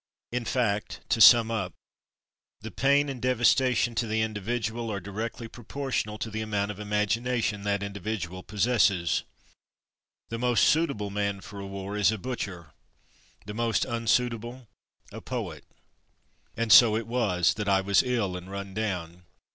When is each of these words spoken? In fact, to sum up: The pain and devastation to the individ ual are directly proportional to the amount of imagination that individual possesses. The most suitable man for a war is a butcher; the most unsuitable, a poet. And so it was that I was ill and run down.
In 0.31 0.45
fact, 0.45 1.01
to 1.09 1.21
sum 1.21 1.51
up: 1.51 1.73
The 2.61 2.71
pain 2.71 3.07
and 3.07 3.21
devastation 3.21 3.93
to 3.93 4.07
the 4.07 4.21
individ 4.23 4.63
ual 4.71 4.89
are 4.89 4.99
directly 4.99 5.47
proportional 5.47 6.17
to 6.17 6.31
the 6.31 6.41
amount 6.41 6.71
of 6.71 6.79
imagination 6.79 7.61
that 7.65 7.83
individual 7.83 8.41
possesses. 8.41 9.21
The 10.29 10.39
most 10.39 10.63
suitable 10.63 11.11
man 11.11 11.39
for 11.39 11.59
a 11.59 11.67
war 11.67 11.95
is 11.97 12.11
a 12.11 12.17
butcher; 12.17 12.73
the 13.45 13.53
most 13.53 13.85
unsuitable, 13.85 14.67
a 15.11 15.21
poet. 15.21 15.65
And 16.57 16.73
so 16.73 16.95
it 16.95 17.05
was 17.05 17.53
that 17.53 17.69
I 17.69 17.81
was 17.81 18.01
ill 18.01 18.35
and 18.35 18.49
run 18.49 18.73
down. 18.73 19.25